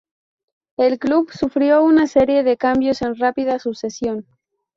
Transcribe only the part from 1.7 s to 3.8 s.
una serie de cambios en rápida